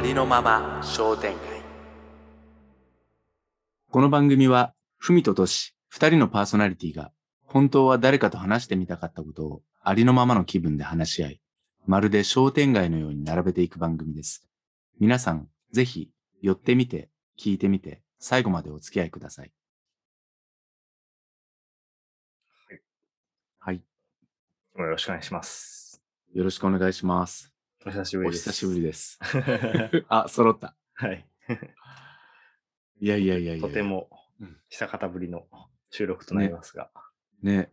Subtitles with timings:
[0.00, 1.60] ありのまま商店街
[3.90, 7.12] この番組は、ふみととし、二人のパーソナリティが、
[7.44, 11.40] 本当は誰かと話してみたかったことを、ありのままの気分で話し合い、
[11.84, 14.48] まるで商店街のように並べていく番組です。
[14.98, 16.08] 皆さん、ぜひ、
[16.40, 19.52] 寄ってみて、聞いてみて、最後までお付き合いください。
[23.58, 23.82] はい。
[24.78, 26.02] よろしくお願いします。
[26.32, 27.52] よろしくお願いします。
[27.86, 28.50] お久しぶりです。
[28.50, 29.18] お久しぶりです。
[29.22, 30.04] す。
[30.08, 30.76] あ、揃った。
[30.92, 31.26] はい。
[33.00, 33.66] いやいやいやいや。
[33.66, 33.82] とて。
[33.82, 35.46] もうん久方ぶりの
[35.88, 36.90] 収録となりますが。
[37.42, 37.72] ね。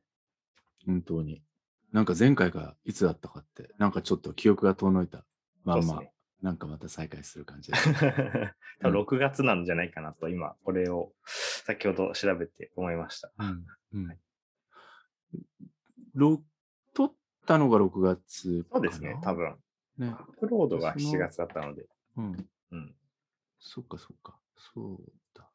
[0.86, 1.44] 本当に。
[1.92, 5.26] なんか前回がいつだったかって、なんかちょっと記憶が遠のいた
[5.66, 7.92] まんま、ねなんかまた再開する感じです。
[8.80, 13.32] 多分6月なんじゃないかなと、今、これを先ほど調べて思いました。
[13.40, 14.18] うんうん
[16.14, 16.42] ろ
[16.94, 17.14] 撮っ
[17.46, 19.34] たのが6月そうですね、多。
[19.34, 19.58] 分。
[19.98, 20.08] ね。
[20.08, 21.86] アップロードがその7月だったので。
[22.18, 22.50] うん。
[22.72, 22.96] うん。
[23.60, 24.38] そっかそっか。
[24.74, 24.98] そう
[25.36, 25.50] だ。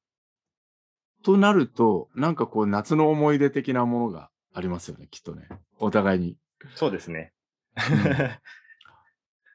[1.22, 5.48] となると、なんかこう夏の思い出的なものがありますよね、きっとね。
[5.78, 6.36] お互いに。
[6.74, 7.32] そうですね。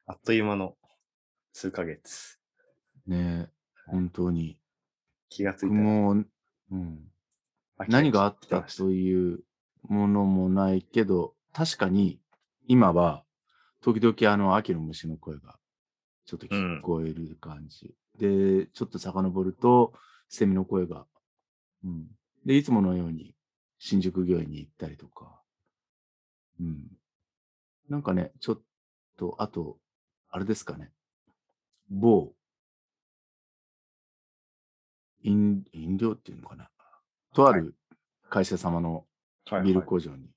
[0.06, 0.78] あっという間の
[1.54, 2.40] 数ヶ月。
[3.06, 3.50] ね
[3.86, 4.60] 本当に。
[5.30, 6.26] 気がついたらもう、
[6.72, 7.12] うん。
[7.78, 9.44] 秋何があったという
[9.84, 12.20] ものもないけど、確かに
[12.68, 13.24] 今は
[13.94, 15.56] 時々あの秋の虫の声が
[16.26, 17.96] ちょっと聞こえる感じ。
[18.20, 19.94] で、ちょっと遡ると
[20.28, 21.06] セミの声が。
[21.86, 22.08] うん。
[22.46, 23.34] で、いつものように
[23.80, 25.42] 新宿御苑に行ったりとか。
[26.60, 26.88] うん。
[27.88, 28.62] なんかね、ちょっ
[29.16, 29.78] と、あと、
[30.30, 30.92] あれですかね。
[31.90, 32.34] 某、
[35.24, 36.70] 飲、飲料っていうのかな。
[37.34, 37.74] とある
[38.30, 39.06] 会社様の
[39.46, 40.28] はいビールはい工場に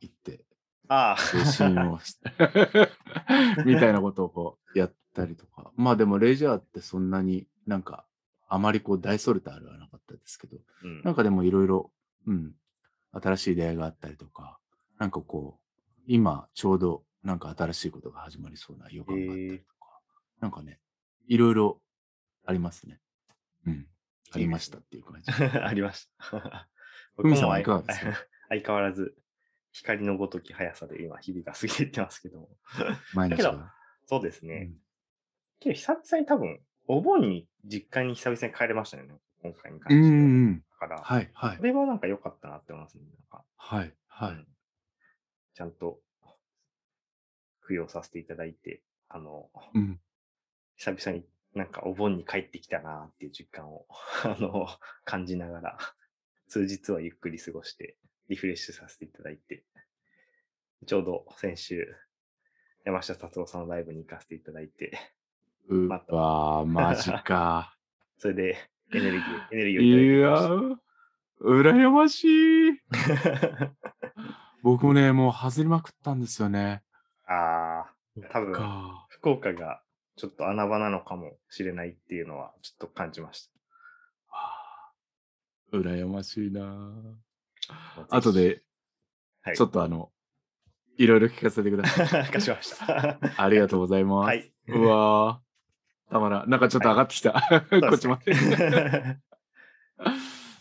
[0.00, 0.45] 行って、
[0.88, 2.30] ああ、で試飲をして、
[3.64, 5.72] みたいなことをこうやったりとか。
[5.76, 8.06] まあでもレジャーってそんなになんか、
[8.48, 11.92] あまりこう大それたあれはなかったですけど、うんなんかでもいろいろ、
[12.26, 12.54] うん、
[13.12, 14.58] 新しい出会いがあったりとか、
[14.98, 20.00] なんかこう、今ちょうどなんか新しいことが始まりそうな予感があったりとか、
[20.40, 20.80] なんかね、
[21.26, 21.80] いろいろ
[22.44, 23.00] ありますね。
[23.66, 23.86] うん。
[24.32, 25.30] ありましたっていう感じ。
[25.58, 26.68] ありました。
[27.16, 28.12] ふみさんはいかがですか？
[28.50, 29.16] 相変わらず、
[29.82, 32.48] 光のごとき速さで今、日々が過ぎていってますけども。
[33.14, 33.60] だけど。
[34.06, 34.68] そうですね。
[34.70, 34.86] うん
[35.60, 39.14] けど、久々に多分、お盆に実家に久々に帰れましたよね。
[39.42, 40.58] 今回にう関してうん。
[40.58, 41.62] だから、はい、はいこ。
[41.62, 43.04] れはなんか良かったなって思いますね。
[43.04, 44.46] なんかはい、はいうん。
[45.54, 45.98] ちゃんと、
[47.68, 50.00] 供養させていただいて、あの、うん。
[50.76, 53.86] 久々になんかお盆に帰ってきたなっていう実感を、
[54.24, 54.68] あの、
[55.04, 55.78] 感じながら、
[56.48, 57.96] 数日はゆっくり過ごして、
[58.28, 59.64] リフレッシュさせていただいて、
[60.86, 61.94] ちょうど先週、
[62.84, 64.98] 山下達郎さんのライブに行かせていただいて、
[65.68, 67.76] うまたわー、マジか。
[68.18, 68.56] それで
[68.92, 70.78] エネルギー、エネルギーをいただきいやー、
[71.40, 72.24] 羨まし
[72.68, 72.72] い。
[72.88, 73.72] ました。
[74.62, 76.82] 僕もね、もう外れまくったんですよね。
[77.26, 77.94] ああ、
[78.30, 79.06] 多分、か。
[79.10, 79.82] 福岡が
[80.16, 83.50] ちょっと穴場なのかもしれないっていうのはちょっと感じまし
[84.28, 84.92] は
[85.72, 86.92] あ羨ましいな。
[88.10, 88.62] 後で、
[89.42, 90.10] はい、ちょっとあの、
[90.98, 92.24] いろいろ聞かせてください。
[92.32, 93.18] 貸しました。
[93.42, 94.26] ありがとうございます。
[94.26, 94.52] はい。
[94.68, 96.50] うわー、たまらん。
[96.50, 97.32] なんかちょっと上がってきた。
[97.90, 98.34] こっちまで。
[98.34, 99.18] で。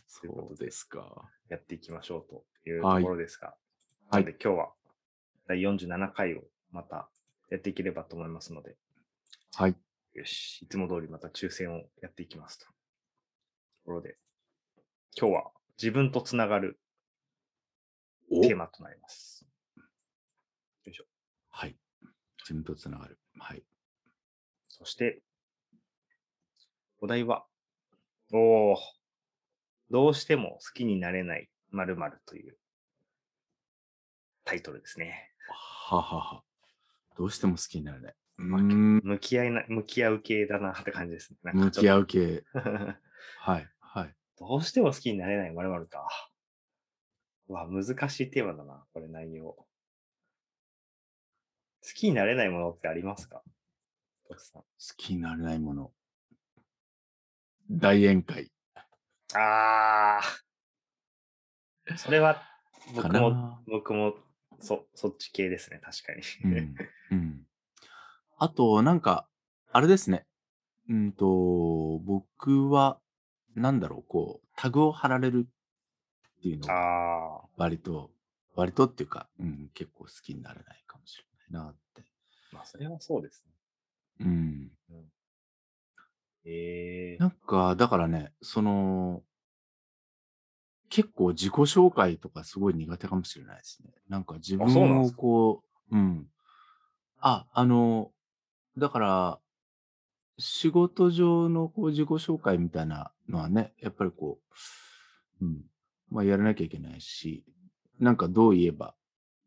[0.07, 1.29] そうですか。
[1.49, 3.57] やっていきましょうというとはいころですが、はい
[4.11, 4.73] なので今日は
[5.47, 7.09] 第47回をまた
[7.49, 8.75] やっていければと思いますので、
[9.55, 9.75] はい。
[10.13, 12.65] よし、いつも通りまた抽選をやっていきますと。
[12.65, 12.71] と
[13.85, 14.17] ころで、
[15.19, 16.84] 今日は自分とつながるお
[18.29, 19.45] テーマとなります。
[19.77, 21.05] よいしょ。
[21.49, 21.75] はい。
[22.39, 23.19] 自分とつながる。
[23.39, 23.63] はい。
[24.67, 25.21] そして、
[26.99, 27.45] お題は、
[28.33, 28.77] おー、
[29.89, 32.57] どうしても好きになれない〇〇という
[34.43, 35.31] タイトルですね。
[35.47, 36.43] ははは。
[37.17, 38.15] どうしても好きになれない。
[38.37, 41.51] 向き合いな、向き合う系だなって感じですね。
[41.53, 42.01] 向き合う。
[42.01, 42.43] う系。
[43.39, 43.69] はい。
[43.79, 44.15] はい。
[44.37, 46.07] どうしても好きになれない〇〇か。
[47.47, 49.45] うわ、難しいテーマだな、これ内容。
[49.45, 49.67] 好
[51.93, 53.43] きになれないものってありますか？
[54.27, 54.61] 徳さん。
[54.63, 55.91] 好きになれないもの。
[57.69, 58.51] 大宴会。
[59.35, 61.97] あー。
[61.97, 62.41] それは、
[62.95, 64.15] 僕も、僕も、
[64.59, 66.21] そ、そっち系ですね、確かに。
[66.43, 66.75] うん。
[67.11, 67.47] うん。
[68.37, 69.27] あと、なんか、
[69.71, 70.25] あれですね。
[70.89, 72.99] うんと、僕は、
[73.53, 75.47] なんだろう、こう、タグを貼られる
[76.45, 77.41] っていうのが、ああ。
[77.57, 78.11] 割と、
[78.55, 81.23] 割とっていうか、うん、結構好きになれないかもしれ
[81.57, 82.03] ないなって。
[82.51, 83.43] まあ、それはそうです
[84.19, 84.27] ね。
[84.27, 84.71] うん。
[84.91, 85.05] うん
[86.47, 89.23] ええなんか、だからね、その、
[90.89, 93.91] 結構自己紹介とかすごい苦手かもしれないですね。
[94.09, 95.11] なんか自分を。
[95.11, 96.27] こう、うん。
[97.19, 98.11] あ、あの、
[98.77, 99.39] だから、
[100.37, 104.37] 仕事上のこう自己紹介みたいなのはね、やっぱりこ
[105.41, 105.63] う、うん、
[106.15, 107.43] まあやらなきゃいけないし、
[107.99, 108.95] なんかどう言えば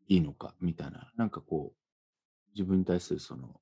[0.07, 1.77] いいのかみたいな、なんかこう、
[2.53, 3.59] 自分に対するその、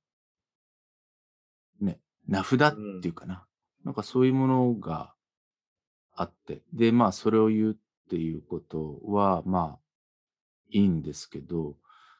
[1.80, 3.00] ね、名札っうん。
[3.00, 3.46] ていうかな。
[3.84, 5.14] なんかそういうものが
[6.14, 9.78] あって、で、まあそれを言うっていうことは、まあ
[10.70, 11.76] いいんですけど、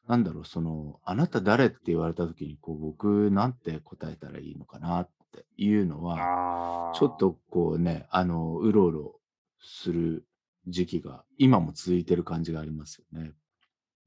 [0.06, 7.16] なんだろう、その、あなた誰って言われたときに、こう僕なんて答えたらいいのかなっていうのは、ちょっ。
[7.18, 9.20] とこうね、あの、うろうろ
[9.60, 10.26] する
[10.70, 13.32] 時期が今も続いてる感じがありますよね。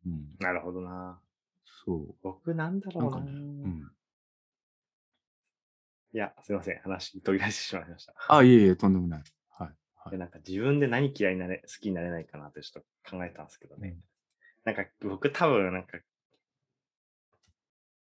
[0.05, 0.35] うん。
[0.39, 1.19] なるほどな。
[1.85, 2.97] そ僕なんだう。
[2.99, 3.09] なろうな。
[3.09, 3.31] んかね、
[3.63, 3.91] うん。
[6.13, 6.79] いや、すいません。
[6.79, 8.13] 話飛び出してしまいました。
[8.27, 9.23] あ、いえいえ、とんでもない。
[9.49, 9.75] はい。
[9.95, 10.19] はで、い。
[10.19, 13.89] なんか自分で何嫌いになれ、好きになれないかなってちょっと考えたんですけどね。
[13.89, 14.03] うん。
[14.65, 15.99] なんか僕多分なんか、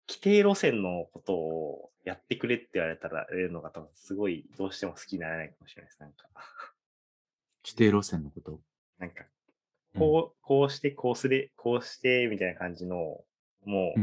[0.09, 6.01] 規定路線のことをやってくれって言われたら、えるのが多分すごいどうしても好きになれないかもしれないです。
[6.01, 6.29] なんか、
[7.69, 8.61] 規定路線のこと。
[8.99, 9.25] なんか、
[9.95, 10.01] うん。
[10.01, 13.25] こう、 こうして、こうすれ、こうして、みたいな感じの、
[13.65, 14.01] もう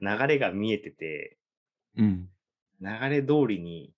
[0.00, 1.36] 流れが見えてて、
[1.96, 2.28] うん。
[2.80, 3.92] 流れ通りに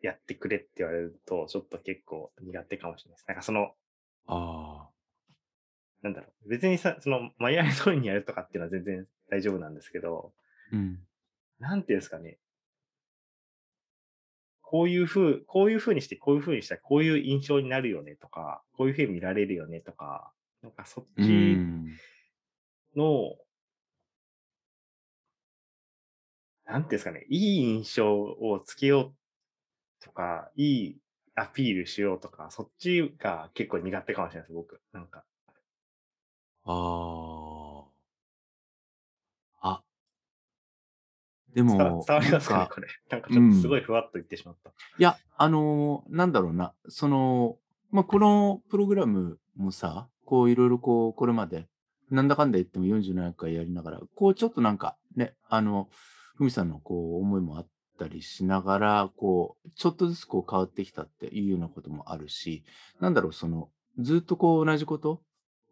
[0.00, 3.28] やってくれって言われると、ちょっと結構苦手かもしれないです。
[3.28, 3.74] なんかその、
[4.26, 4.90] ああ。
[6.02, 10.32] なんだろう、別にさ、その、マニュアル通りにやるとかっていうのは全然大丈夫なんですけど、
[10.72, 10.98] うん。
[11.60, 12.38] なんていうんですかね。
[14.70, 20.32] こういう風、こういう風にして、こういう風にしたら、こういう印象になるよねとか、こういう風に見られるよねとか、
[20.62, 22.00] なんかそっうちん。
[22.94, 23.36] の、
[26.64, 31.02] なんていうんですかね、いい印象をつけようとか、いい
[31.34, 34.82] アピールしようとか、そっちが結構苦手かもしれないです、僕。
[34.92, 35.26] なんか。
[36.64, 37.90] ああ。
[39.62, 39.82] あ。
[41.54, 42.88] でも、伝わりますかね、か、これ。
[43.10, 43.84] なんかうちょっとすごいん。
[43.84, 44.70] ふわっと言ってしまった。
[44.70, 47.58] いや、あの、なんだろうな、その、
[47.90, 51.68] ま、このプログラムもさ、こういろいろこう、これまで、
[52.10, 55.88] なんだかんだ言っても47回やりながら、こうちょっとなんかね、あの、
[56.36, 57.68] ふみさんのこう思いもあっ
[57.98, 62.64] たりしながら、こう、ちょっとずつこう変わってきたっていうようなこともあるし、
[63.00, 65.22] なんだろう、その、ずっとこう同じこと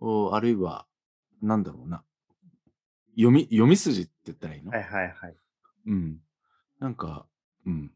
[0.01, 0.87] を、あるいは、
[1.41, 2.05] なんだろうな、
[3.13, 4.71] 読み読み筋って言ったらいいの？
[4.71, 5.37] はいはいはい。
[5.89, 6.19] うん。
[6.79, 7.27] なんか、
[7.67, 7.91] うん。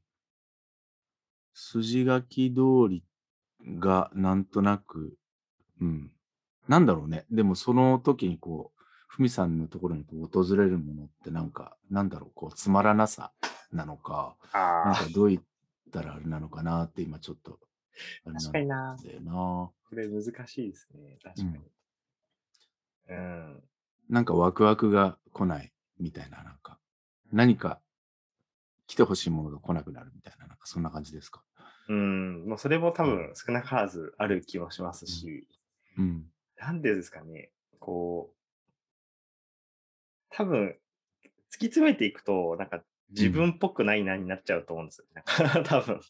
[1.54, 3.04] 筋書き通り
[3.78, 5.14] がなんとなく、
[5.80, 6.10] うん。
[6.68, 13.32] なんだろうね、でもその時にこう、ふみさんのところにこう訪れるものってなんか、なんだろう、こうつまらなさ
[13.72, 14.36] なのか、
[14.84, 14.94] なん。
[14.94, 15.42] かどう言っ
[15.92, 17.58] たらあれなのかなって今ちょっと、
[18.24, 18.96] あれ確なんかにな。
[19.04, 19.70] だよな。
[19.88, 21.52] これ難しいですね、確うん。
[21.52, 21.64] かに。
[23.08, 23.62] うん。
[24.08, 26.78] なんかワクワクが来ないみたいな、なんか、
[27.32, 27.80] 何か
[28.88, 31.42] 来て欲しいものが来なくなるみたいな、なんかそんな感じですか？
[31.88, 33.28] うーん、もうそれも多うん。
[33.28, 35.28] 分少なからずある気もしますうん。
[35.28, 35.48] し、
[35.98, 36.32] うん。
[36.56, 38.36] なんでですかね、こう
[40.30, 40.78] 多分、
[41.52, 42.84] 突き詰めていくと、なんか
[43.16, 43.26] うん。
[43.26, 45.06] 自分っぽくないなになっちゃうと思うんですよ。
[45.14, 46.00] なんか 多分。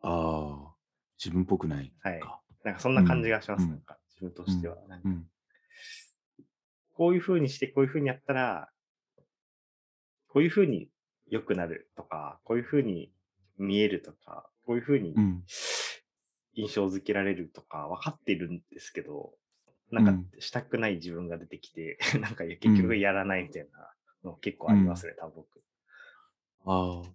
[0.00, 0.76] ああ、
[1.18, 2.20] 自分っぽくないはい。
[2.20, 2.42] か。
[2.62, 3.84] なんかそんうな感じん、がします、なんうん。
[3.84, 4.76] か、自分とうん、しては。
[5.04, 5.30] うん。
[6.92, 8.70] こういう風にして、こういう風にやったら
[10.34, 10.88] こういう風に
[11.28, 13.12] 良くなるとか、こういう風に
[13.56, 15.44] 見えるとか、こういう風にうん。
[16.54, 19.34] 印象づけられるとか分かってるんですけど、
[19.92, 20.26] なんかうん。
[20.40, 22.98] したくない自分が出てきて、 なんかう結局ん。
[22.98, 24.76] やらないみたいなの結構うん。
[24.76, 25.62] ありますね、多分僕。
[26.64, 27.14] ああ。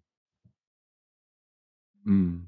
[2.05, 2.47] うん。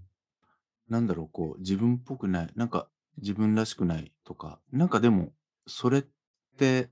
[0.87, 2.87] なんだろう、こう、自分っぽくない、なんか
[3.17, 5.33] 自分らしくないとか、なんかでも、
[5.67, 6.05] それっ
[6.57, 6.91] て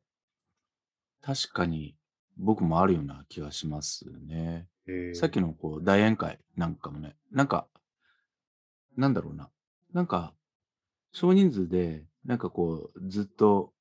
[1.21, 1.95] 確かに
[2.39, 4.67] 僕もあるような気がしますね。
[5.13, 5.29] さっ。
[5.29, 7.67] きのこう大宴会なんかもね、なんか
[8.99, 9.49] なんだろうな、
[9.93, 10.33] なんか、
[11.13, 13.71] 少人数で、なんかこうずっと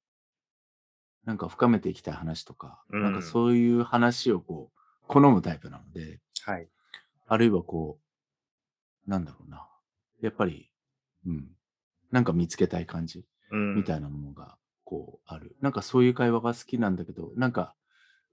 [1.25, 3.23] なんか深めていきたい話とか、なんかうん。
[3.23, 6.69] そういう話をこう好むタイプなので、はい。
[7.27, 7.99] あるいはこ
[9.07, 9.67] う、なんだろうな、
[10.23, 10.71] やっぱり、
[11.27, 11.49] うん、
[12.13, 13.75] なんか見つけたい感じうん。
[13.75, 15.57] みたいなものがこうある。
[15.61, 17.75] なんかそういう会話が好きなんだけど、なんか、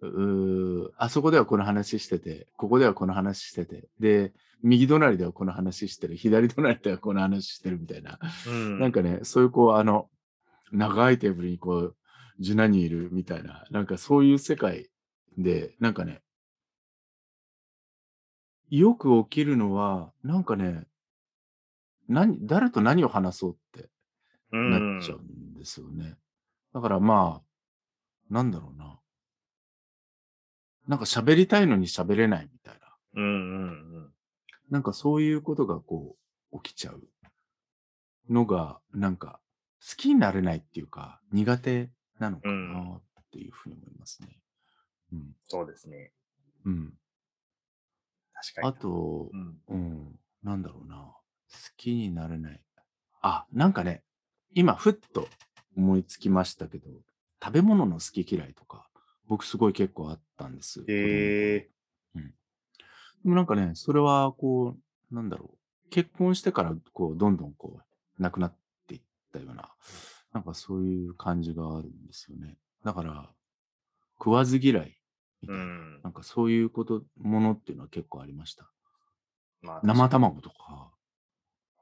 [0.02, 8.20] うーあそこではこの話してて、ここではこの話してて、で、右隣ではこの話してる、左隣ではこの話してるみたいな。
[8.48, 8.80] うん。
[8.80, 10.10] なんかね、そういうこう、あの、
[10.72, 11.96] 長いテーブルにこう、
[12.42, 14.90] 17人いるみたいな、なんかそういう世界
[15.38, 16.22] で、なんかね
[18.70, 20.86] よく起きるのは、なんかね、
[22.08, 23.90] 何誰と何を話そうって
[24.52, 26.16] うなっちゃうんんですよね。
[26.74, 29.00] だからまあ、なんだろうな。
[30.88, 32.96] なんか喋りたいのに喋れないみたいな。
[33.16, 34.14] うんうんうん。
[34.70, 36.16] なんかそういうことがこ
[36.52, 37.04] う起きちゃう
[38.30, 39.40] のが、なんか
[39.88, 41.90] 好きになれないっていうか、苦手
[42.20, 42.74] なのかうん。
[42.74, 43.02] なっ
[43.32, 44.40] ていうふうに思いますね。
[45.14, 45.36] うん。
[45.46, 46.12] そうですね。
[46.66, 46.94] うん。
[48.34, 48.74] あ確かにな。
[48.74, 49.60] と、うん。
[49.68, 50.96] うん、なんだろうな。
[50.96, 51.22] 好
[51.78, 52.62] きになれない。
[53.22, 54.04] あ、なんかね、
[54.54, 55.28] 今ふっと
[55.76, 56.90] 思いつきましたけど、
[57.44, 58.88] 食べ物の好き嫌いとか、
[59.28, 60.84] 僕すごい結構あったんです。
[60.88, 61.70] え。
[62.16, 62.24] うん。
[62.24, 62.32] で
[63.24, 64.78] もなんかね、それはこ
[65.12, 65.90] う、なんだろう。
[65.90, 67.80] 結婚してからこう、どんどんこ
[68.20, 68.56] う、なくなっ
[68.88, 69.02] ていっ
[69.32, 69.74] たような、
[70.34, 72.58] なんかそういう感じがあるんですよね。
[72.84, 73.30] だから、
[74.18, 74.98] 食わず嫌い
[75.42, 76.02] みうたいな、ん。
[76.04, 78.70] なんかそういうこと、ものっていうのは結構ありました。
[79.62, 80.10] まあ確生。
[80.10, 80.92] 卵とか、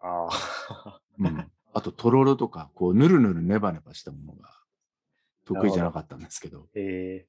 [0.02, 1.02] ああ。
[1.20, 1.52] うん。
[1.74, 4.50] あと、とろろとか、こう、ぬるぬるネバネバしたものがな
[5.46, 5.68] 得。
[5.68, 7.28] 意じゃなかったんですけど、へえ。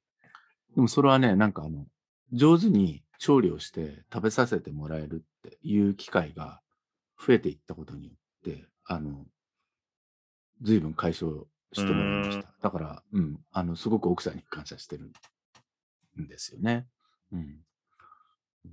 [0.73, 1.85] でもそれはね、なんかあの、
[2.33, 6.61] 上手に調理をして食べさせてもらえるっていう機会が
[7.17, 9.25] 増えていったことによって、あの、
[10.61, 12.41] 随分解消うしてもらいまし。
[12.41, 12.53] た。
[12.61, 15.11] だから、うん、あの、すごく奥さんに感謝してる
[16.21, 16.87] んですよね。
[17.31, 17.39] うん。
[17.39, 17.43] う
[18.67, 18.69] ん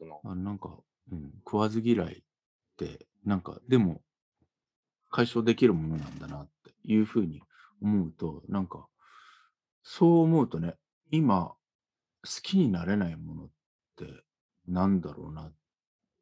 [0.00, 0.30] なるほ。
[0.30, 0.76] あなんか、
[1.12, 2.22] うん、食わず嫌いっ
[2.76, 4.02] て、なんか、でも、
[5.10, 7.42] 解消できるものなんだなっていうふうに
[7.82, 8.86] 思うと、なんか、
[9.82, 10.76] そう思うとね、
[11.10, 11.56] 今、好
[12.42, 13.48] きになれないものっ
[13.96, 14.06] て
[14.68, 15.54] なんだろうなっ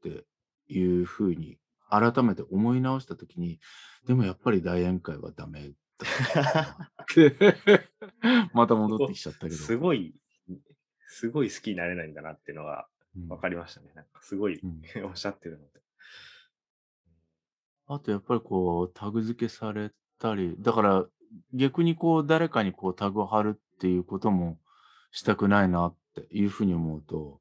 [0.03, 0.25] て
[0.69, 1.59] いうふうに
[1.91, 3.61] 改めて思い直したときに、
[4.07, 6.79] でもやっぱり大宴会はダメだ
[8.55, 9.55] またす戻ってごきちゃったけど。
[9.55, 10.15] すごい、
[11.09, 13.29] すごい好きになれないんだなっていうのがうん。
[13.29, 13.91] 分かりましたね。
[13.95, 14.83] なんかすごいうん。
[15.07, 15.81] おっしゃってるので。
[17.87, 21.07] あとやっぱりこう、タグ付けされたり、だから
[21.55, 24.61] 逆にこう、誰かにこうタグを貼るっていうことも
[25.11, 27.41] したくないなっていうふうに思うと、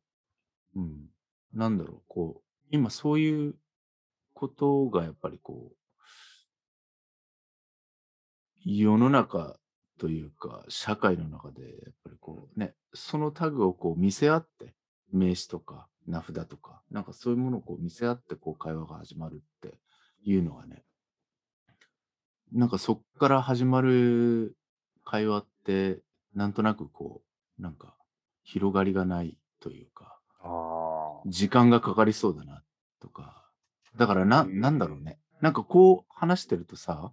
[0.75, 1.09] うん、
[1.53, 3.55] なんだろう、こう、今そういう
[4.33, 5.77] ことがやっぱりこう、
[8.63, 9.57] 世の中
[9.97, 14.73] というか、社会の中でやっぱりこうね、そのタグをこう見せ合って、
[15.11, 19.77] 名詞とか名札とか、なんかそういうものをこう見せ合ってこう会話が始まるって
[20.23, 20.83] いうのはね、
[22.51, 24.55] なんかそっから始まる
[25.03, 26.01] 会話って、
[26.33, 27.26] なんとなくこう、
[27.59, 27.95] なんか
[28.43, 30.17] 広がりがないというか。
[31.25, 32.63] 時間がかかりそうだな
[33.01, 33.49] とか、
[33.97, 35.03] だからな、へなんだろうえ。
[35.03, 35.19] ね。
[35.41, 37.11] なんかこう話してるとさ、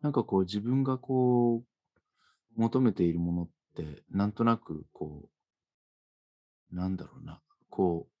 [0.00, 1.62] なんかこう自分がこ
[2.56, 5.28] う求めているものって、なんとなくこ
[6.72, 8.12] う、なんだろうな、こう、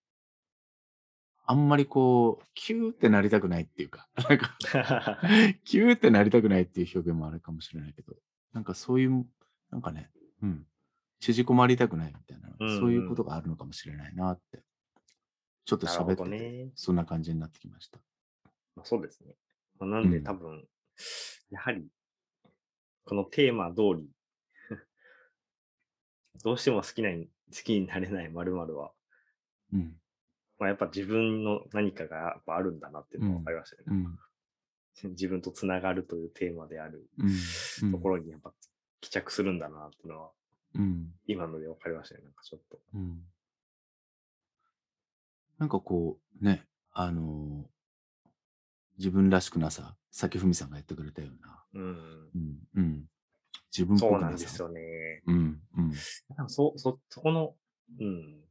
[1.44, 4.56] あんまりこう、キューってなりたくないっていうか、 なんか
[5.64, 8.14] キューってなりたくないっていう表現もあるかもしれないけど、
[8.52, 9.26] なんかそういう、
[9.70, 10.10] なんかね、
[10.42, 10.66] うん、
[11.22, 13.16] 縮こまりたくないみたいな、うそういうこんうん。
[13.16, 14.60] とがあるのかもしれないなって、
[15.64, 16.70] ちょっと喋ってて、ね。
[16.74, 18.00] そんな感じになってきました。
[18.74, 19.36] まあ、そうですね。
[19.78, 20.38] まあ、なうんで多ん。
[20.38, 20.64] 分、
[21.50, 21.86] やはり、
[23.04, 24.10] このテーマ通り、
[26.42, 28.92] どうしても好きな好きになれない〇〇は、
[29.72, 30.00] うん。
[30.58, 33.54] まあ、やっぱ自分の何かがやっぱあるんだなっていううのが分かん。
[33.54, 33.84] りましたね。
[33.86, 34.02] うん。
[34.04, 34.28] なんか
[35.10, 37.30] 自分とつながるというテーマであるうん。
[37.82, 37.92] うん。
[37.92, 38.52] ところにやっぱ
[39.00, 40.32] 帰着するんだなっていうのは、
[40.74, 41.12] うん。
[41.26, 42.22] 今ので分かりましたね。
[42.24, 42.78] なんかちょっと。
[42.94, 43.20] うん。
[45.58, 47.64] なんかこう、ね、あの、
[48.98, 52.30] 自分らしくなさ、先文さんがやってくれたような、うん。
[52.34, 53.04] うん、うん。
[53.70, 54.30] 自分っそうぽくなさ。
[54.30, 55.22] なんですよね。
[55.26, 55.92] うん、うん。
[56.36, 57.54] 多分そ、そ、そこの、
[58.00, 58.42] うん。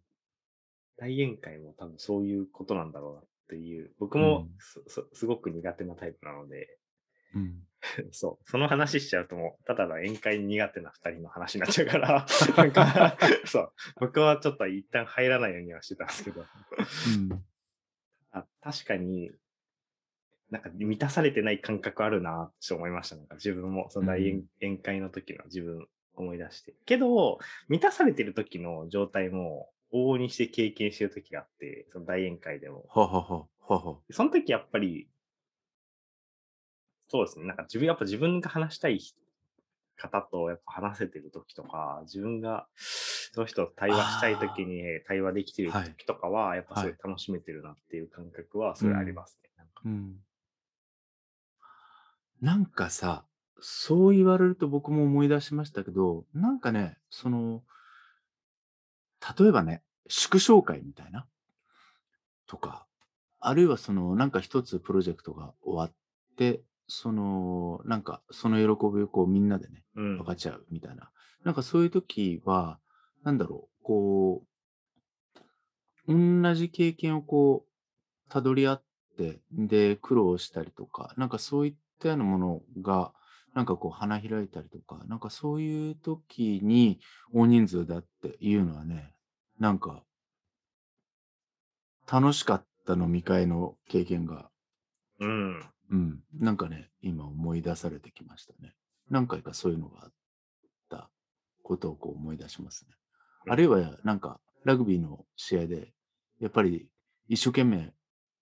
[0.98, 6.78] 大宴会も多分そういうことなんだろうなっていう、僕うもん、すすすごく苦手なタイプなので、
[7.36, 7.64] うん。
[8.12, 12.26] そう、その話しちゃうともう、ただの宴会苦手な二人の話になっちゃうから、
[12.58, 17.44] なんか、 そう、僕はちょっと一旦入らないようにはしてたんですけど、うん。
[18.32, 19.32] あ確かに、
[20.50, 23.16] なんか満たされてない感覚あるなって思いました。
[23.16, 26.76] なんか自分も、そうの大宴会の時の自分思い出して。
[26.86, 32.86] けど、満たされてる時の状態も往々にして経験してる時があって、その大宴会でも。
[32.90, 33.98] ははは、はは。
[34.12, 35.08] その時やっぱり、
[37.12, 37.46] そうですね。
[37.46, 39.01] なんか自分、やっぱ自分が話したい
[39.98, 47.00] 方とやっぱ話せてる時とか、自分がその人と対話したい時あに対話できてる時とかは、やっぱすごいはい。
[47.03, 49.50] 楽しめてるなっていう感覚はすごいありうん、ますね。
[49.58, 49.82] なんか。
[49.84, 50.24] うん。
[52.39, 53.25] なんかさ、
[53.60, 57.62] そう言われると僕も思い出しましたけど、なんかね、その、
[59.38, 61.27] 例えばね、祝勝会みたいな？
[62.48, 62.88] とか、
[63.41, 66.63] あるいはその、なんか一つプロジェクトが終わって、
[66.94, 71.10] その、なんかその喜びをこうみんなでね、うん分かち合うみたいな。
[71.46, 72.80] なんかそういう時は、
[73.24, 74.44] なんだろう、こ
[76.08, 78.84] う、同じ経験をこう、たどり合っ
[79.18, 83.14] て、で、苦労したりとか、なんかそういったようなものが、
[83.54, 87.00] なんかこう花開いたりとか、なんかそういう時に
[87.34, 89.14] 大人数だっていうのはね、
[89.60, 90.04] なんか、
[92.12, 94.50] 楽しかった飲み会の経験が、
[95.22, 95.64] うん。
[95.92, 98.74] うん、なんかね、今思い出されてきましたね。
[99.10, 100.12] 何回かそういうのがあっ
[100.90, 101.10] た
[101.64, 102.96] ことをこう思い出しますね。
[103.50, 105.94] あるいは、なんか、ラグビーの試合で、
[106.40, 106.88] やっぱり
[107.28, 107.94] 一生懸命、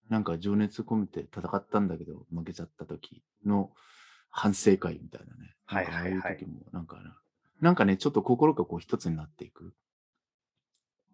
[0.09, 3.71] なんか情熱込めて戦ったんだけど、負けちゃった時の
[4.29, 5.55] 反省会みたいなね。
[5.65, 7.17] はいはいはい時も、なんかな、
[7.61, 9.73] なんかね、ちょっと心がこう一つになっていく。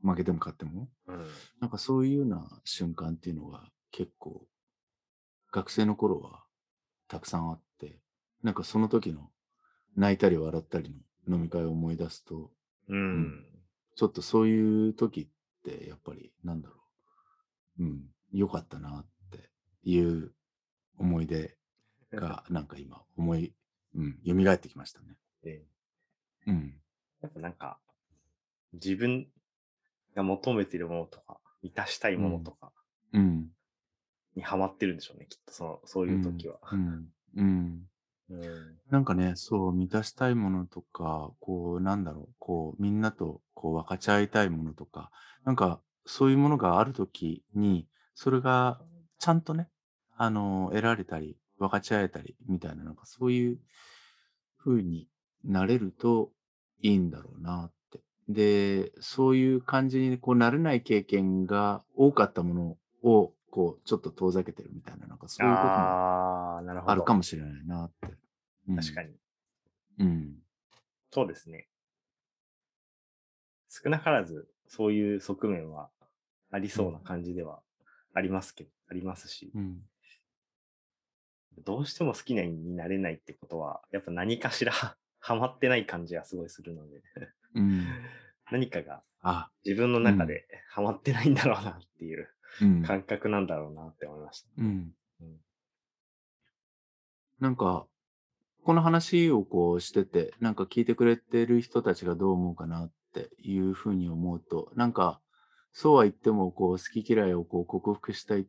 [0.01, 0.89] 負けても勝っても。
[1.07, 1.25] うん。
[1.59, 4.45] なんかそういうような瞬間っていうのが結構、
[5.55, 6.43] 学生の頃は
[7.07, 7.97] たくさんあって、
[8.43, 9.29] なんかその時の
[9.95, 10.93] 泣いたり笑ったり
[11.29, 12.51] の飲み会を思い出すと、
[12.89, 13.45] うん。
[13.95, 15.27] ちょっとそういう時っ
[15.63, 16.75] てやっぱりなんだろ
[17.79, 17.83] う。
[17.83, 19.49] うん、良かったなって
[19.83, 20.33] いう
[20.97, 21.57] 思い出
[22.11, 23.53] が なんか今思い、
[23.95, 25.15] うん、蘇ってきましたね。
[25.41, 25.63] で
[26.47, 26.81] うん。
[27.21, 27.79] やっぱなんか、
[28.73, 29.31] 自分
[30.15, 32.73] が求めてるものとか、満たしたいものとか
[33.13, 33.54] うん。
[34.35, 36.59] にハマってるんでしょうね、きっとその、そういう時は。
[36.71, 37.09] うん。
[37.35, 37.81] うん。
[38.29, 38.77] うん。
[38.89, 45.11] なんかね、そう、満たしたいものとか、こう、なんだろう、こう、みんなとこう分かち合いたいものとか、
[45.43, 48.79] なんか、そういうものがあるときに、それが
[49.19, 49.69] ちゃんとね、
[50.15, 53.59] あの、得られたり、分かち合えたり、みたいな、なんかそういう
[54.63, 55.07] 風に
[55.43, 56.31] なれると
[56.81, 58.01] いいんだろうなって。
[58.29, 68.13] で、そういう感じにこうなれない経験が多かったものを、こう、ちょっと遠ざけてるみたいな、なんかそういうこともあるかもしれないなって。
[68.67, 69.15] うん確かに。
[69.99, 70.33] うん。
[71.09, 71.69] そうですね。
[73.69, 75.89] 少なからず、そういう側面は
[76.51, 77.61] ありそうな感じでは
[78.13, 79.77] ありますけど、ありますし、うん。
[81.63, 84.73] どうしても好きなになれないってことは、やっぱ何かしら
[85.19, 87.01] ハマってない感じがすごいするので、
[87.53, 87.85] うん。
[88.51, 92.34] 何かがあ、自分の中でハマってないんだろうなっていううん。
[92.85, 94.47] 感覚なんだろうなって思いました。
[94.57, 94.65] うん。
[95.21, 95.35] うん
[97.39, 97.85] なんか、
[98.63, 105.19] この話をこうしてて、なんか聞いてくれてる人たちがどう思うかなっていうふうに思うと、なんか、
[105.73, 108.45] そうは言っても、こう、好き嫌いをこう克服したいっ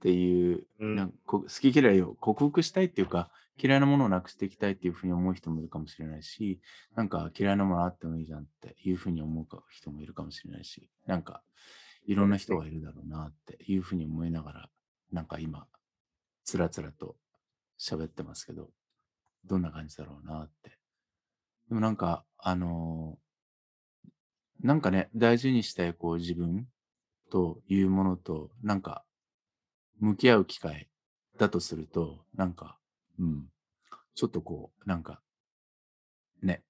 [0.00, 3.30] ていう、うんなんかこ好き嫌いを克服したいっていうか、
[3.62, 6.60] 嫌いなものをなくしていきたいっていうふうに思う人もいるかもしれないし、
[6.96, 11.42] なんか嫌いなものあってもいいじゃんっていうふうに思うか人もいるかもしれないし、なんか、
[12.06, 14.70] いろんな人がいるだろうなっていうふうに思いながら、
[15.12, 15.66] なんか今、
[16.44, 17.16] つらつらと
[17.78, 18.70] 喋ってますけど、
[19.44, 20.78] どんな感じだろうなって。
[21.68, 23.30] でもなんか、あのー
[24.62, 26.66] なんかね、大事にしたいこう自分
[27.30, 29.04] というものと、なんか、
[30.00, 30.88] 向き合う機会
[31.38, 32.76] だとすると、なんか、
[33.18, 33.46] うん、
[34.14, 35.20] ちょっとこう、なんか、
[36.42, 36.62] ね、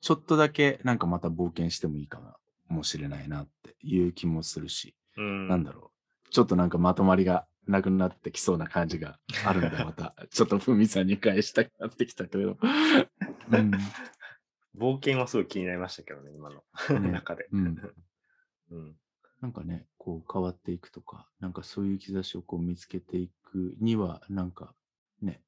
[0.00, 2.36] ちょっとだけなんかまた冒険してもいいかな。
[2.68, 5.92] もしれないなっていう気もするし、うんなんだろ
[6.26, 6.30] う。
[6.30, 12.58] ちょっとなんかまとまりがなくなってきそうな感じがあるんで、また、 ちょっとふみさんに返したくなってきたけど。
[13.50, 13.70] うん。
[14.76, 17.48] 冒険はすごい気になりましたけどね、今のね 中で。
[17.50, 17.94] うん。
[18.70, 18.96] うん。
[19.40, 24.74] なんかね、こう変わっていくとか、なんかそういう兆しをこう見つけていくには、なんか
[25.20, 25.42] ね、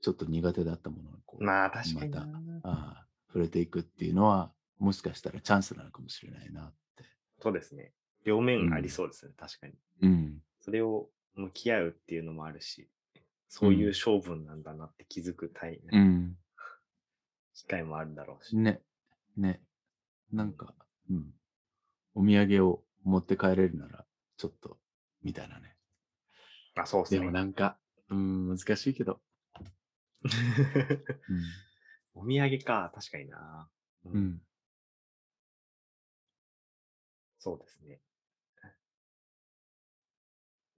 [0.00, 2.26] ちょっと苦手だったものをこう、まあ確かにな。
[2.26, 7.04] まああ触れていくっていうのは、もしかしたらチャンスなのかもしれないなって。
[7.38, 7.92] そうですね。
[8.24, 9.74] 両面ありそうですね、確かに。
[10.02, 10.42] うん。
[10.60, 12.88] それを向き合うっていうのもあるし、
[13.48, 16.36] そういう勝負なんだなって気づくタイ、うん。
[17.54, 18.56] 機会もあるだろうし。
[18.56, 18.80] ね、
[19.36, 19.60] ね。
[20.32, 20.74] なんか、
[21.10, 21.34] うん。
[22.14, 24.78] お土産を持って帰れるなら、ちょっと、
[25.22, 25.76] みたいなね。
[26.74, 27.20] あ、そうですね。
[27.20, 27.76] でもなんか、
[28.08, 29.20] うん、難しいけど。
[32.14, 33.68] お土産か、確かにな。
[34.04, 34.16] ううん。
[34.16, 34.42] うん。
[37.40, 38.00] そうですね。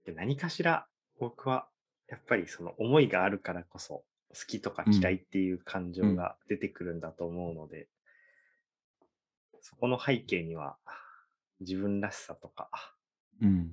[0.05, 0.87] で何かしら
[1.19, 1.67] 僕は、
[2.09, 7.87] やっぱりその思いがあるからこそ、好きとか嫌いっていう感情が出てくるんだと思うので、
[9.61, 10.77] そこの背景には、
[11.61, 12.69] 自分らしさとか、
[13.41, 13.71] うん。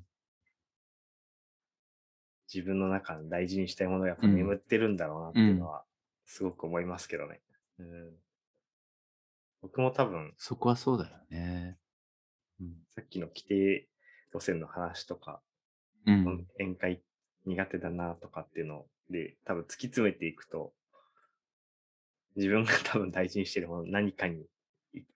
[2.53, 5.85] 自分の中の大事にしたいものがやっぱ眠ってるんだろうなっていうのは、
[6.27, 7.41] すごく思いますけどね。
[7.79, 8.13] うん、
[9.63, 11.80] 僕も多分、そこはそうだよね。
[12.61, 12.75] うん。
[12.95, 13.89] さっきの規定
[14.33, 15.41] 路線の話とか
[16.07, 16.47] うん。
[16.59, 17.03] 宴会
[17.47, 20.73] 苦手だなとかっていうので、多分突き詰めていくと、
[22.37, 24.47] 自分が 多分大事にしてるもの何かに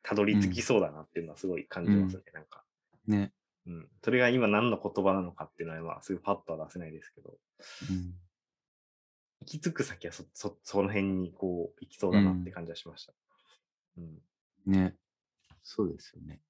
[0.03, 2.23] たどり着きそうだなっていうのはすごい感じますね。
[2.33, 2.65] なんか、
[3.07, 3.33] ね。
[3.67, 3.89] うん。
[4.03, 7.39] それが今何の言葉なのかっていうのは、まあ、すぐパッとは出せないですけど、
[7.91, 8.15] うん。
[9.41, 13.15] 行き着く先はそ、そ、その辺にこう、行きそうだなって感じはしました。
[13.99, 14.23] うん。
[14.67, 14.97] ね。
[15.63, 16.41] そうですよね。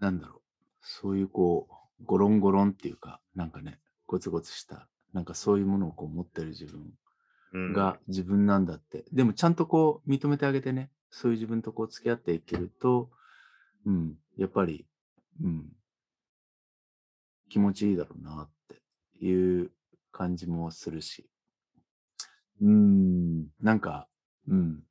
[0.00, 0.40] なんだろう。
[0.80, 1.68] そういうこ
[2.00, 6.92] う、ゴロンゴロンっていうか、なんかね、ゴツゴツした、なんかそういうものをこう持ってる自分
[7.52, 9.04] うん、が自分なんだって。
[9.12, 13.10] でもちゃんとこう認めてあげてね、そういう自分とこう付き合っていけると、
[13.86, 14.86] うん、やっぱり、
[15.42, 15.64] うん、
[17.48, 19.70] 気持ちいいだろうなっていう
[20.12, 21.28] 感じもするし。
[22.60, 24.08] うん、なんか、
[24.48, 24.82] うん、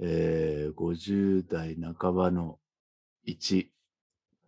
[0.00, 2.58] えー、50代半ばの
[3.22, 3.72] 一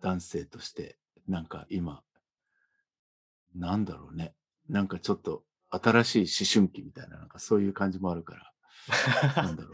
[0.00, 2.02] 男性として、なんか今、
[3.54, 4.34] なんだろうね。
[4.68, 8.36] なんかちょっと新しい思春期みたいな、なんかそういう感じもあるか
[9.34, 9.72] ら、なんだろう。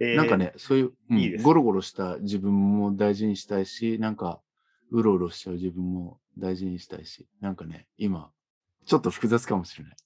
[0.00, 4.40] えーなんかね、そういう、うんいいゴロゴロした自分も大事にしたいし、なんか、
[4.90, 8.30] うろうろしちゃう自分も大事にしたいし、なんかね、今、
[8.86, 9.96] ちょっと複雑かもしれない。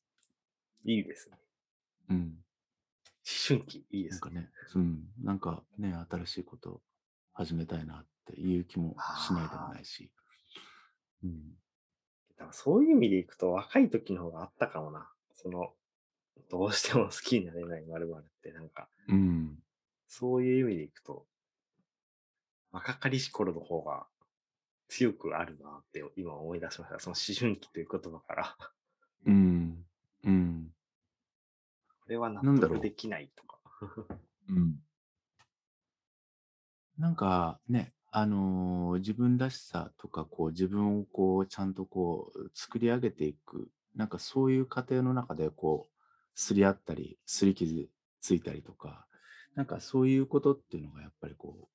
[0.84, 1.38] いいですね。
[2.10, 2.16] うん。
[2.16, 2.34] 思
[3.48, 4.18] 春期、いいですね。
[4.18, 5.04] なんかね、うん。
[5.22, 6.80] なんかね、新しいことを
[7.32, 10.10] 始めたいなっていう気もしないでもないし。
[11.24, 11.50] うん。
[12.36, 15.10] だからそういう意味でいくと、若い時の方があったかもな。
[15.34, 15.72] その、
[16.50, 19.58] どうしても好きになれない〇〇って、なんか、うん。
[20.06, 21.26] そういう意味でいくと、
[22.70, 24.06] 若かりし頃の方が
[24.88, 27.00] 強くあるなって今思い出しました。
[27.00, 28.56] その思春期という言葉から。
[29.26, 29.86] うん。
[30.24, 30.74] うん。
[32.02, 33.58] これは納なんだろう得できないとか。
[34.48, 34.82] うん。
[36.98, 45.92] なんかね、あのー自分らしさとか、こう、自分をこう、ちゃんとこう、作り上げていく、なんかそういう過程の中で、こう、
[46.34, 47.88] すり合ったり、すり傷
[48.20, 49.06] ついたりとか、
[49.54, 51.70] なんかそういうことっていうのがやっぱりこ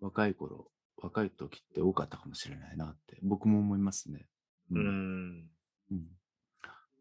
[0.00, 4.26] う、若い頃、若い時って多かったかもしれないなって、僕も思いますね。
[4.70, 5.50] うーん。
[5.90, 6.06] うん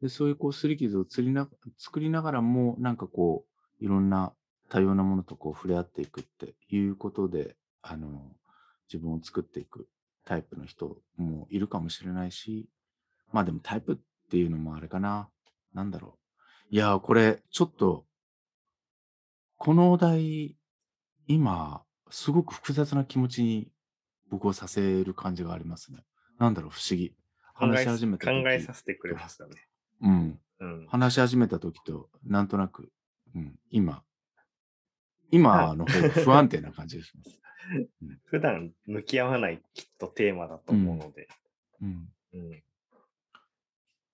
[0.01, 3.45] でそういうこう、すり傷をつりな作りながらも、なんかこ
[3.81, 4.33] う、いろんな
[4.67, 7.55] 多様なものとこう触れ合っていくっていうことで、
[7.87, 8.35] あの、
[8.91, 9.87] 自分を作っていく
[10.25, 12.67] タイプの人もいるかもしれないし、
[13.31, 13.97] まあでもタイプっ
[14.29, 15.29] ていうのもあれかな。
[15.73, 16.17] なんだろ
[16.71, 16.75] う。
[16.75, 18.05] いやー、これ、ちょっと、
[19.57, 20.57] このお題、
[21.27, 23.71] 今、すごく複雑な気持ちに
[24.29, 25.99] 僕をさせる感じがありますね。
[26.39, 27.15] なんだろう、不思議。
[27.53, 29.51] 話し始めた時考えさせてくれましたね。
[30.01, 30.39] うん。
[30.59, 30.87] うん。
[30.87, 32.91] 話し始めた時と、なんとなく、
[33.35, 34.03] うん、今、
[35.31, 37.44] 今の方が不安定な感じがします。
[38.25, 41.27] 普段向き合わないきっとテーマだと思うので、
[41.81, 42.13] うん。
[42.33, 42.63] うん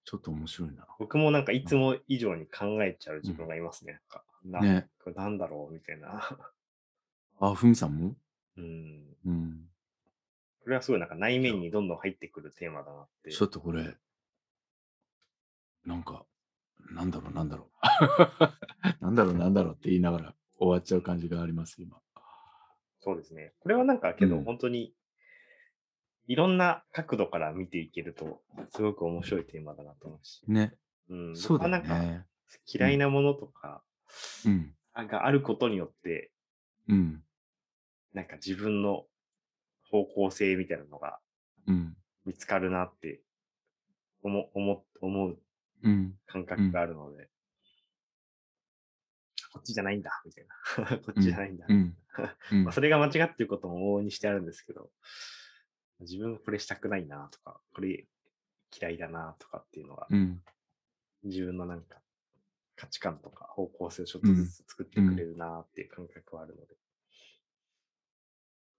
[0.03, 0.85] ちょっと面白いな。
[0.99, 4.01] 僕もなんかいつも以上に考えちゃう自分がいますね。
[4.43, 4.89] なんかなね。
[4.99, 6.37] これなんだろうみたいな。
[7.39, 8.15] あ、ふみさんも？
[8.57, 9.17] うん。
[9.25, 9.69] うん。
[10.63, 13.31] これはすごいなんか内面にどんどん入ってくるテーマだなって。
[13.31, 13.95] ちょっとこれ、
[15.85, 16.25] なんか、
[16.91, 17.71] なんだろう、なんだろ
[18.99, 19.01] う。
[19.01, 22.01] なんだろう、なんだろうって言いながら終わっちゃう感じがあります、今。
[23.01, 23.53] そうですね。
[23.59, 24.93] これはなんかけどうん本当に
[26.27, 30.41] いろんな角度から見ていけるとすごく面白いテーマだなと思うし。
[30.47, 30.73] ね。
[31.09, 31.35] うん。
[31.35, 32.25] そうだよ僕はなんかね。
[32.67, 33.81] 嫌いなものとか
[34.45, 34.73] うん。
[35.07, 36.31] があることによって、
[36.87, 37.23] うん。
[38.13, 39.05] なんか自分の
[39.89, 41.19] 方向性みたいなのが
[41.67, 41.97] うん。
[42.25, 43.21] 見つかるなって
[44.21, 45.37] 思思思う
[45.83, 46.13] うん。
[46.27, 47.29] 感覚があるので、
[49.51, 50.97] こっちじゃないんだ、みたいな。
[51.03, 51.65] こっちじゃないんだ。
[51.67, 51.97] うん。
[52.51, 54.91] うんまあ、それが間違ってることも往々にしてあるんですけど、
[55.99, 58.07] 自分はこれしたくないなとか、これ
[58.79, 60.43] 嫌いだなとかっていうのが、うん。
[61.23, 62.01] 自分のなんか
[62.75, 66.75] 価値観とか方向性をちょっとずつ作ってくれるなっていう感覚はあるので。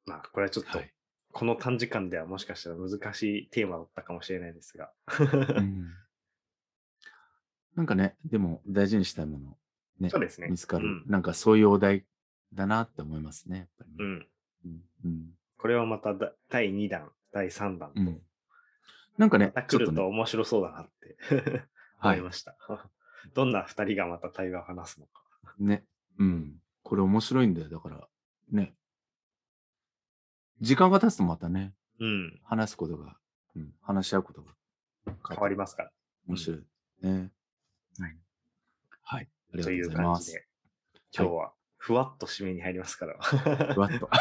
[0.07, 0.93] まあ、これはちょっとはい、
[1.31, 4.93] この短時間ではもしかしたら難しいテーマだったかもしれないですが。
[5.57, 5.93] うん
[7.75, 9.57] なんかね、でも大事にしたいもの、
[10.01, 10.49] ね、そうですね。
[10.49, 12.05] 見つかる、うんなんかそういうお題
[12.55, 13.97] だなって思いますね、やっぱりね。
[13.99, 14.29] うん。
[14.65, 18.21] うんうんこれはまただ第2弾、第3弾と、うん
[19.19, 21.17] なんかねまた、来るとちょっとね、面白そうだなって
[21.99, 22.57] はい思いました。
[23.35, 25.23] どんな2人がまた対話を話すのか。
[25.59, 25.87] ね、
[26.19, 26.61] うん。
[26.83, 27.69] これ面白いんだよ。
[27.69, 28.09] だから、
[28.51, 28.75] ね。
[30.61, 32.41] 時間が経つとまたね、うん。
[32.43, 33.17] 話すことが、
[33.55, 34.53] うん、話し合うことが
[35.29, 35.93] 変わりますから。
[36.27, 36.65] 面白い。
[37.03, 37.33] ね。
[37.99, 38.19] はい。
[39.53, 39.91] という。
[39.91, 40.45] 感じで、
[41.17, 43.19] 今日はふわっと締めに入りますから。
[43.21, 44.07] ふわっと。
[44.11, 44.19] は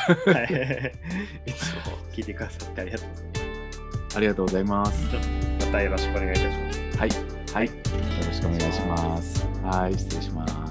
[1.45, 4.17] いいつも聞いてくださってありがとうございます。
[4.17, 5.05] ありがとうございます。
[5.13, 6.97] またたよろしくお願いいたします。
[6.97, 7.09] はい。
[7.53, 7.67] はい。
[7.67, 7.73] よ
[8.25, 9.47] ろしくお願いします。
[9.63, 9.93] はい。
[9.93, 10.70] 失礼します。